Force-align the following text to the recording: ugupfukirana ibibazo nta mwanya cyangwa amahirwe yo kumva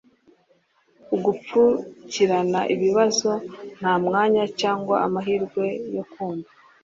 ugupfukirana 1.15 2.59
ibibazo 2.73 3.31
nta 3.79 3.93
mwanya 4.05 4.43
cyangwa 4.59 4.95
amahirwe 5.05 5.65
yo 5.95 6.03
kumva 6.11 6.51